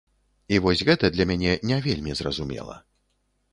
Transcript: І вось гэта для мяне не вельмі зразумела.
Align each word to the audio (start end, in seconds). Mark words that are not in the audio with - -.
І 0.55 0.57
вось 0.65 0.81
гэта 0.87 1.11
для 1.17 1.27
мяне 1.33 1.53
не 1.73 1.79
вельмі 1.89 2.17
зразумела. 2.23 2.81